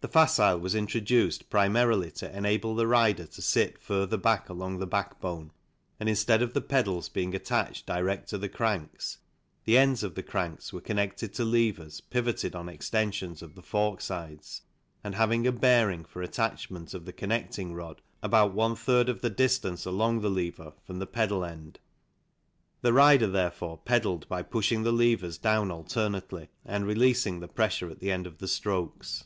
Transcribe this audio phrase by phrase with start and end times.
[0.00, 4.86] The Facile was introduced primarily to enable the rider to sit further back along the
[4.86, 5.50] backbone,
[5.98, 9.18] and, instead of the pedals being attached direct to the cranks,
[9.64, 14.62] the ends of the cranks were connected to levers pivoted on extensions of the forksides
[15.02, 19.28] and having a bearing for attachment of the connecting rod about one third of the
[19.30, 21.80] distance along the lever from the pedal end.
[22.82, 27.98] The rider, therefore, pedalled by pushing the levers down alternately and releasing the pressure at
[27.98, 29.24] the end of the strokes.